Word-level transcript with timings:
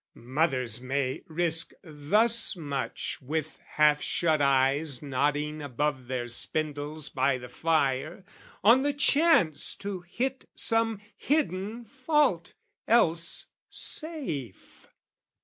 Mothers 0.15 0.81
may 0.81 1.21
risk 1.27 1.73
thus 1.83 2.55
much 2.55 3.19
with 3.21 3.59
half 3.75 4.01
shut 4.01 4.41
eyes 4.41 5.03
Nodding 5.03 5.61
above 5.61 6.07
their 6.07 6.27
spindles 6.27 7.09
by 7.09 7.37
the 7.37 7.47
fire, 7.49 8.25
On 8.63 8.81
the 8.81 8.93
chance 8.93 9.75
to 9.75 9.99
hit 10.01 10.49
some 10.55 10.99
hidden 11.15 11.85
fault, 11.85 12.55
else 12.87 13.45
safe. 13.69 14.87